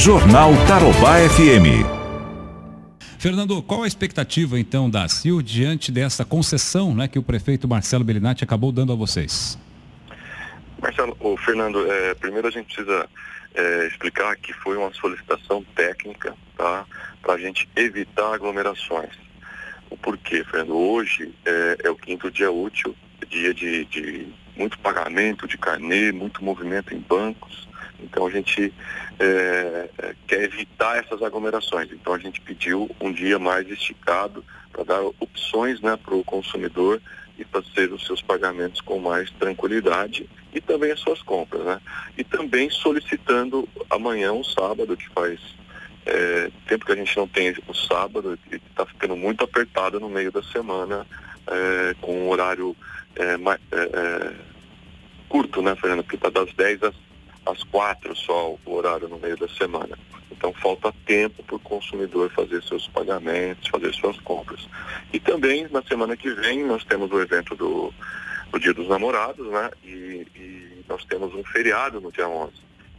Jornal 0.00 0.52
Tarobá 0.66 1.18
FM. 1.28 1.84
Fernando, 3.18 3.62
qual 3.62 3.82
a 3.82 3.86
expectativa 3.86 4.58
então 4.58 4.88
da 4.88 5.06
CIL 5.06 5.42
diante 5.42 5.92
dessa 5.92 6.24
concessão 6.24 6.94
né, 6.94 7.06
que 7.06 7.18
o 7.18 7.22
prefeito 7.22 7.68
Marcelo 7.68 8.02
Bellinati 8.02 8.42
acabou 8.42 8.72
dando 8.72 8.94
a 8.94 8.96
vocês? 8.96 9.58
Marcelo, 10.80 11.14
o 11.20 11.36
Fernando, 11.36 11.86
é, 11.92 12.14
primeiro 12.14 12.48
a 12.48 12.50
gente 12.50 12.74
precisa 12.74 13.06
é, 13.54 13.88
explicar 13.88 14.34
que 14.36 14.54
foi 14.54 14.78
uma 14.78 14.90
solicitação 14.94 15.62
técnica 15.76 16.34
tá, 16.56 16.86
para 17.20 17.34
a 17.34 17.38
gente 17.38 17.68
evitar 17.76 18.32
aglomerações. 18.32 19.12
O 19.90 19.98
porquê, 19.98 20.42
Fernando? 20.44 20.78
Hoje 20.78 21.30
é, 21.44 21.76
é 21.84 21.90
o 21.90 21.96
quinto 21.96 22.30
dia 22.30 22.50
útil, 22.50 22.96
dia 23.28 23.52
de, 23.52 23.84
de 23.84 24.28
muito 24.56 24.78
pagamento 24.78 25.46
de 25.46 25.58
carnê, 25.58 26.10
muito 26.10 26.42
movimento 26.42 26.94
em 26.94 27.00
bancos. 27.00 27.68
Então 28.02 28.26
a 28.26 28.30
gente 28.30 28.72
é, 29.18 29.90
é, 29.98 30.14
quer 30.26 30.42
evitar 30.44 30.98
essas 30.98 31.22
aglomerações. 31.22 31.90
Então 31.92 32.14
a 32.14 32.18
gente 32.18 32.40
pediu 32.40 32.90
um 33.00 33.12
dia 33.12 33.38
mais 33.38 33.68
esticado 33.68 34.44
para 34.72 34.84
dar 34.84 35.02
opções 35.18 35.80
né, 35.80 35.96
para 35.96 36.14
o 36.14 36.24
consumidor 36.24 37.00
e 37.38 37.44
fazer 37.44 37.92
os 37.92 38.04
seus 38.06 38.20
pagamentos 38.20 38.80
com 38.80 38.98
mais 38.98 39.30
tranquilidade 39.32 40.28
e 40.52 40.60
também 40.60 40.90
as 40.90 41.00
suas 41.00 41.22
compras. 41.22 41.64
Né? 41.64 41.80
E 42.18 42.24
também 42.24 42.68
solicitando 42.70 43.68
amanhã, 43.88 44.32
um 44.32 44.44
sábado, 44.44 44.96
que 44.96 45.08
faz 45.08 45.40
é, 46.06 46.50
tempo 46.66 46.84
que 46.84 46.92
a 46.92 46.96
gente 46.96 47.16
não 47.16 47.26
tem 47.26 47.54
o 47.66 47.74
sábado, 47.74 48.38
está 48.50 48.84
ficando 48.86 49.16
muito 49.16 49.44
apertado 49.44 50.00
no 50.00 50.08
meio 50.08 50.30
da 50.30 50.42
semana, 50.42 51.06
é, 51.46 51.94
com 52.00 52.26
um 52.26 52.28
horário 52.28 52.76
é, 53.16 53.36
é, 53.72 54.32
curto, 55.28 55.62
né, 55.62 55.74
Fernando? 55.76 56.02
Porque 56.02 56.16
está 56.16 56.30
das 56.30 56.52
10 56.54 56.82
às 56.82 56.94
às 57.46 57.62
quatro 57.64 58.14
só 58.16 58.56
o 58.64 58.74
horário 58.74 59.08
no 59.08 59.18
meio 59.18 59.36
da 59.36 59.48
semana. 59.48 59.98
Então 60.30 60.52
falta 60.54 60.92
tempo 61.04 61.42
para 61.42 61.56
o 61.56 61.60
consumidor 61.60 62.30
fazer 62.30 62.62
seus 62.62 62.88
pagamentos, 62.88 63.68
fazer 63.68 63.92
suas 63.92 64.18
compras. 64.20 64.66
E 65.12 65.20
também 65.20 65.68
na 65.70 65.82
semana 65.82 66.16
que 66.16 66.30
vem 66.30 66.64
nós 66.64 66.84
temos 66.84 67.10
o 67.10 67.20
evento 67.20 67.54
do, 67.54 67.92
Dia 68.58 68.72
dos 68.74 68.88
Namorados, 68.88 69.46
né? 69.50 69.70
E, 69.84 70.26
e, 70.34 70.84
nós 70.88 71.04
temos 71.04 71.34
um 71.34 71.44
feriado 71.44 72.00
no 72.00 72.10
dia 72.10 72.28
11. 72.28 72.52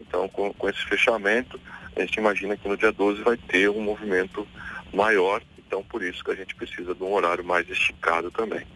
Então 0.00 0.28
com, 0.28 0.52
com 0.52 0.68
esse 0.68 0.84
fechamento, 0.86 1.60
a 1.94 2.00
gente 2.00 2.16
imagina 2.16 2.56
que 2.56 2.68
no 2.68 2.76
dia 2.76 2.92
12 2.92 3.22
vai 3.22 3.36
ter 3.36 3.68
um 3.68 3.80
movimento 3.80 4.46
maior. 4.92 5.42
Então 5.58 5.82
por 5.82 6.02
isso 6.02 6.24
que 6.24 6.30
a 6.30 6.36
gente 6.36 6.54
precisa 6.54 6.94
de 6.94 7.02
um 7.02 7.12
horário 7.12 7.44
mais 7.44 7.68
esticado 7.68 8.30
também. 8.30 8.66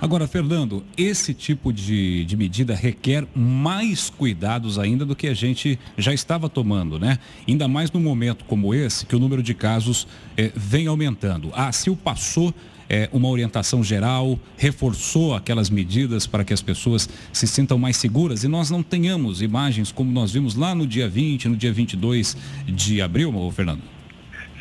Agora, 0.00 0.26
Fernando, 0.26 0.82
esse 0.96 1.34
tipo 1.34 1.70
de, 1.70 2.24
de 2.24 2.34
medida 2.34 2.74
requer 2.74 3.26
mais 3.34 4.08
cuidados 4.08 4.78
ainda 4.78 5.04
do 5.04 5.14
que 5.14 5.26
a 5.28 5.34
gente 5.34 5.78
já 5.98 6.14
estava 6.14 6.48
tomando, 6.48 6.98
né? 6.98 7.18
Ainda 7.46 7.68
mais 7.68 7.92
num 7.92 8.00
momento 8.00 8.46
como 8.46 8.72
esse, 8.72 9.04
que 9.04 9.14
o 9.14 9.18
número 9.18 9.42
de 9.42 9.52
casos 9.52 10.08
eh, 10.38 10.50
vem 10.56 10.86
aumentando. 10.86 11.50
A 11.52 11.70
CIL 11.70 11.94
passou 11.94 12.54
eh, 12.88 13.10
uma 13.12 13.28
orientação 13.28 13.84
geral, 13.84 14.38
reforçou 14.56 15.34
aquelas 15.34 15.68
medidas 15.68 16.26
para 16.26 16.44
que 16.44 16.54
as 16.54 16.62
pessoas 16.62 17.06
se 17.30 17.46
sintam 17.46 17.78
mais 17.78 17.98
seguras 17.98 18.42
e 18.42 18.48
nós 18.48 18.70
não 18.70 18.82
tenhamos 18.82 19.42
imagens 19.42 19.92
como 19.92 20.10
nós 20.10 20.32
vimos 20.32 20.54
lá 20.54 20.74
no 20.74 20.86
dia 20.86 21.10
20, 21.10 21.46
no 21.46 21.56
dia 21.58 21.74
22 21.74 22.38
de 22.66 23.02
abril, 23.02 23.52
Fernando? 23.54 23.99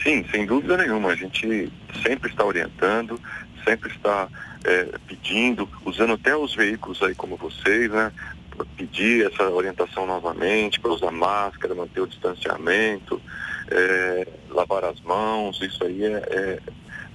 Sim, 0.04 0.26
sem 0.32 0.46
dúvida 0.46 0.78
nenhuma. 0.78 1.10
A 1.10 1.16
gente 1.16 1.72
sempre 2.04 2.30
está 2.30 2.46
orientando, 2.46 3.20
sempre 3.66 3.92
está 3.92 4.30
é, 4.64 4.88
pedindo, 5.08 5.68
usando 5.86 6.14
até 6.14 6.36
os 6.36 6.56
veículos 6.56 7.02
aí 7.04 7.14
como 7.16 7.36
vocês, 7.36 7.92
né? 7.92 8.12
Pedir 8.76 9.26
essa 9.32 9.50
orientação 9.50 10.06
novamente, 10.06 10.80
para 10.80 10.92
usar 10.92 11.12
máscara, 11.12 11.74
manter 11.74 12.02
o 12.02 12.08
distanciamento, 12.08 13.22
é, 13.70 14.28
lavar 14.50 14.84
as 14.84 15.00
mãos, 15.02 15.62
isso 15.62 15.82
aí 15.84 16.04
é, 16.04 16.18
é, 16.30 16.60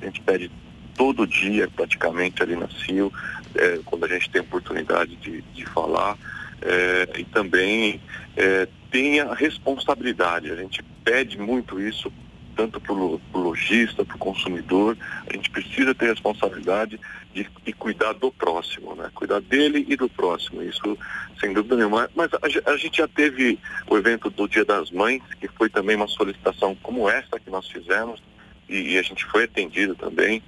a 0.00 0.04
gente 0.06 0.22
pede 0.22 0.50
todo 0.94 1.26
dia 1.26 1.68
praticamente 1.68 2.42
ali 2.42 2.56
na 2.56 2.68
CIO, 2.68 3.12
é, 3.54 3.80
quando 3.84 4.04
a 4.04 4.08
gente 4.08 4.30
tem 4.30 4.40
oportunidade 4.40 5.16
de, 5.16 5.42
de 5.42 5.66
falar. 5.66 6.16
É, 6.62 7.08
e 7.18 7.24
também 7.24 8.00
é, 8.36 8.66
tenha 8.90 9.34
responsabilidade. 9.34 10.50
A 10.50 10.56
gente 10.56 10.82
pede 11.04 11.36
muito 11.36 11.78
isso 11.78 12.10
tanto 12.54 12.80
para 12.80 12.92
o 12.92 13.20
lojista, 13.32 14.04
para 14.04 14.16
o 14.16 14.18
consumidor, 14.18 14.96
a 15.28 15.32
gente 15.32 15.50
precisa 15.50 15.94
ter 15.94 16.06
responsabilidade 16.06 16.98
de, 17.32 17.46
de, 17.64 17.72
cuidar 17.72 18.12
do 18.12 18.30
próximo, 18.30 18.94
né? 18.94 19.10
Cuidar 19.14 19.40
dele 19.40 19.84
e 19.88 19.96
do 19.96 20.08
próximo, 20.08 20.62
isso 20.62 20.96
sem 21.40 21.52
dúvida 21.52 21.76
nenhuma. 21.76 22.08
Mas 22.14 22.30
a, 22.34 22.70
a, 22.70 22.76
gente 22.76 22.98
já 22.98 23.08
teve 23.08 23.58
o 23.88 23.96
evento 23.96 24.30
do 24.30 24.48
Dia 24.48 24.64
das 24.64 24.90
Mães, 24.90 25.22
que 25.40 25.48
foi 25.48 25.68
também 25.68 25.96
uma 25.96 26.08
solicitação 26.08 26.76
como 26.82 27.08
essa 27.08 27.40
que 27.40 27.50
nós 27.50 27.68
fizemos, 27.68 28.22
e, 28.68 28.94
e 28.94 28.98
a 28.98 29.02
gente 29.02 29.24
foi 29.26 29.44
atendido 29.44 29.94
também 29.94 30.42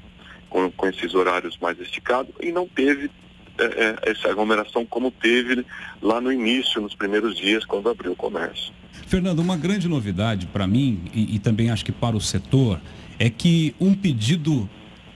com, 0.49 0.71
com 0.71 0.87
esses 0.87 1.15
horários 1.15 1.59
mais 1.59 1.79
esticados, 1.81 2.33
e 2.41 2.53
não 2.53 2.69
teve 2.69 3.11
é, 3.59 3.65
é, 3.65 4.11
essa 4.11 4.29
aglomeração 4.29 4.85
como 4.85 5.11
teve 5.11 5.67
lá 6.01 6.21
no 6.21 6.33
início, 6.33 6.81
nos 6.81 6.95
primeiros 6.95 7.37
dias, 7.37 7.65
quando 7.65 7.89
abriu 7.89 8.13
o 8.13 8.17
comércio. 8.17 8.73
Fernando, 9.07 9.39
uma 9.39 9.57
grande 9.57 9.89
novidade 9.89 10.47
para 10.47 10.67
mim 10.67 11.03
e, 11.15 11.37
e 11.37 11.39
também 11.39 11.71
acho 11.71 11.85
que 11.85 11.93
para 11.93 12.17
o 12.17 12.21
setor 12.21 12.81
é 13.19 13.31
que 13.31 13.75
um 13.81 13.95
pedido 13.95 14.69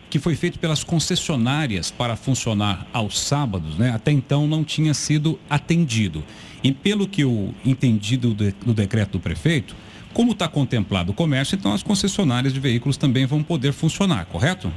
que 0.09 0.19
foi 0.19 0.35
feito 0.35 0.59
pelas 0.59 0.83
concessionárias 0.83 1.91
para 1.91 2.17
funcionar 2.17 2.87
aos 2.93 3.19
sábados, 3.19 3.79
né, 3.79 3.91
até 3.91 4.11
então 4.11 4.47
não 4.47 4.65
tinha 4.65 4.93
sido 4.93 5.39
atendido. 5.49 6.25
E 6.63 6.73
pelo 6.73 7.07
que 7.07 7.23
eu 7.23 7.55
entendi 7.65 8.17
do, 8.17 8.35
do 8.35 8.75
decreto 8.75 9.13
do 9.13 9.21
prefeito, 9.21 9.75
como 10.13 10.33
está 10.33 10.49
contemplado 10.49 11.13
o 11.13 11.15
comércio, 11.15 11.55
então 11.55 11.73
as 11.73 11.83
concessionárias 11.83 12.53
de 12.53 12.59
veículos 12.59 12.97
também 12.97 13.25
vão 13.25 13.43
poder 13.43 13.73
funcionar, 13.73 14.27
correto? 14.27 14.73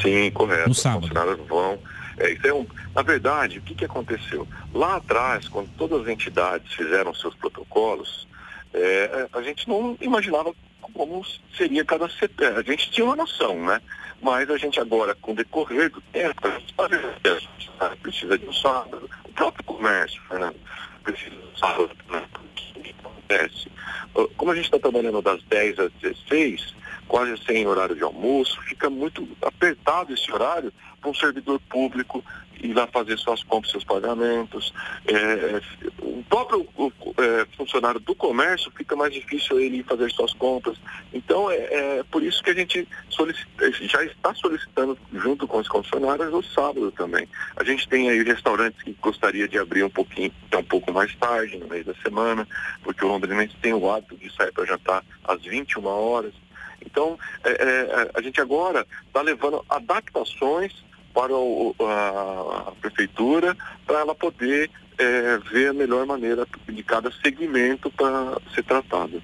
Sim, 0.00 0.30
correto. 0.30 0.68
No 0.68 0.74
sábado. 0.74 1.12
Vão. 1.48 1.78
É, 2.18 2.32
isso 2.32 2.46
é 2.46 2.54
um, 2.54 2.66
na 2.94 3.02
verdade, 3.02 3.58
o 3.58 3.62
que, 3.62 3.74
que 3.74 3.84
aconteceu? 3.84 4.46
Lá 4.72 4.96
atrás, 4.96 5.48
quando 5.48 5.68
todas 5.76 6.02
as 6.02 6.08
entidades 6.08 6.72
fizeram 6.72 7.12
seus 7.12 7.34
protocolos, 7.34 8.26
é, 8.74 9.28
a 9.32 9.42
gente 9.42 9.68
não 9.68 9.96
imaginava 10.00 10.54
como 10.92 11.24
seria 11.56 11.84
cada 11.84 12.08
setor. 12.08 12.58
A 12.58 12.62
gente 12.62 12.90
tinha 12.90 13.04
uma 13.04 13.16
noção, 13.16 13.64
né? 13.64 13.80
Mas 14.22 14.48
a 14.50 14.56
gente 14.56 14.80
agora, 14.80 15.14
com 15.14 15.32
o 15.32 15.34
decorrer 15.34 15.90
do 15.90 16.00
tempo, 16.00 16.46
a 16.46 16.50
gente 16.50 16.74
sabe, 17.78 17.96
precisa 17.96 18.38
de 18.38 18.46
um 18.46 18.52
sábado. 18.52 19.10
O 19.24 19.32
próprio 19.32 19.64
comércio, 19.64 20.20
Fernando, 20.28 20.56
precisa 21.02 21.30
de 21.30 21.36
um 21.36 21.56
sábado. 21.56 21.90
Né? 22.08 22.22
O 22.34 22.80
que 22.80 22.94
acontece? 22.98 23.70
Como 24.36 24.50
a 24.50 24.54
gente 24.54 24.64
está 24.64 24.78
trabalhando 24.78 25.20
das 25.20 25.42
10 25.44 25.78
às 25.78 25.92
16, 26.00 26.74
quase 27.08 27.36
sem 27.44 27.66
horário 27.66 27.94
de 27.94 28.02
almoço, 28.02 28.60
fica 28.62 28.90
muito 28.90 29.26
apertado 29.42 30.12
esse 30.12 30.30
horário 30.32 30.72
para 31.00 31.10
um 31.10 31.14
servidor 31.14 31.60
público 31.68 32.24
ir 32.62 32.72
lá 32.72 32.86
fazer 32.86 33.18
suas 33.18 33.42
compras, 33.42 33.70
seus 33.70 33.84
pagamentos. 33.84 34.72
É, 35.06 35.60
o 36.00 36.22
próprio 36.24 36.66
o, 36.76 36.92
é, 37.18 37.46
funcionário 37.56 38.00
do 38.00 38.14
comércio 38.14 38.70
fica 38.76 38.96
mais 38.96 39.12
difícil 39.12 39.60
ele 39.60 39.82
fazer 39.82 40.10
suas 40.10 40.32
compras. 40.34 40.76
Então 41.12 41.50
é, 41.50 41.56
é 41.56 42.04
por 42.10 42.22
isso 42.22 42.42
que 42.42 42.50
a 42.50 42.54
gente 42.54 42.88
solicita, 43.08 43.72
já 43.72 44.04
está 44.04 44.34
solicitando 44.34 44.98
junto 45.12 45.46
com 45.46 45.58
os 45.58 45.66
funcionários 45.66 46.32
o 46.32 46.42
sábado 46.42 46.90
também. 46.92 47.28
A 47.56 47.64
gente 47.64 47.88
tem 47.88 48.08
aí 48.08 48.22
restaurantes 48.22 48.82
que 48.82 48.96
gostaria 49.00 49.48
de 49.48 49.58
abrir 49.58 49.84
um 49.84 49.90
pouquinho, 49.90 50.32
um 50.54 50.64
pouco 50.64 50.92
mais 50.92 51.14
tarde, 51.16 51.58
no 51.58 51.68
meio 51.68 51.84
da 51.84 51.94
semana, 51.96 52.46
porque 52.82 53.04
o 53.04 53.08
londrinense 53.08 53.54
tem 53.60 53.74
o 53.74 53.90
hábito 53.90 54.16
de 54.16 54.32
sair 54.34 54.52
para 54.52 54.64
jantar 54.64 55.04
às 55.24 55.42
21 55.42 55.84
horas. 55.86 56.32
Então, 56.84 57.18
é, 57.44 57.50
é, 57.50 58.10
a 58.14 58.20
gente 58.20 58.40
agora 58.40 58.86
está 59.06 59.22
levando 59.22 59.64
adaptações 59.68 60.72
para 61.14 61.34
o, 61.34 61.74
a, 61.80 62.68
a, 62.68 62.72
prefeitura 62.72 63.56
para 63.86 64.00
ela 64.00 64.14
poder 64.14 64.70
é, 64.98 65.38
ver 65.50 65.68
a 65.68 65.72
melhor 65.72 66.04
maneira 66.06 66.46
de 66.68 66.82
cada 66.82 67.10
segmento 67.10 67.90
para 67.90 68.38
ser 68.54 68.62
tratado. 68.64 69.22